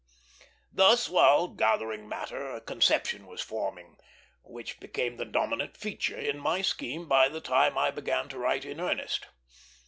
Thus, 0.71 1.07
while 1.09 1.47
gathering 1.49 2.09
matter, 2.09 2.55
a 2.55 2.59
conception 2.59 3.27
was 3.27 3.39
forming, 3.39 3.97
which 4.41 4.79
became 4.79 5.17
the 5.17 5.25
dominant 5.25 5.77
feature 5.77 6.17
in 6.17 6.39
my 6.39 6.63
scheme 6.63 7.07
by 7.07 7.29
the 7.29 7.39
time 7.39 7.77
I 7.77 7.91
began 7.91 8.27
to 8.29 8.39
write 8.39 8.65
in 8.65 8.79
earnest. 8.79 9.27